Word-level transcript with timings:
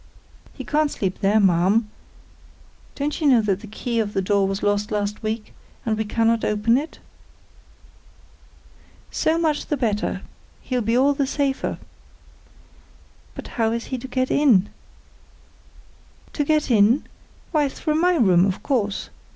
"He 0.53 0.63
can't 0.65 0.89
sleep 0.89 1.19
there, 1.19 1.39
ma'am. 1.39 1.87
Don't 2.95 3.21
you 3.21 3.27
know 3.27 3.41
that 3.41 3.59
the 3.59 3.67
key 3.67 3.99
of 3.99 4.13
the 4.13 4.21
door 4.23 4.47
was 4.47 4.63
lost 4.63 4.89
last 4.91 5.21
week, 5.21 5.53
and 5.85 5.95
we 5.95 6.05
cannot 6.05 6.43
open 6.43 6.75
it?" 6.75 6.97
"So 9.11 9.37
much 9.37 9.67
the 9.67 9.77
better. 9.77 10.23
He'll 10.61 10.81
be 10.81 10.97
all 10.97 11.13
the 11.13 11.27
safer." 11.27 11.77
"But 13.35 13.47
how 13.61 13.71
is 13.71 13.85
he 13.93 13.99
to 13.99 14.07
get 14.07 14.31
in?" 14.31 14.69
"To 16.33 16.43
get 16.43 16.71
in? 16.71 17.03
Why, 17.51 17.69
through 17.69 18.01
my 18.01 18.15
room, 18.15 18.47
of 18.47 18.63
course. 18.63 19.11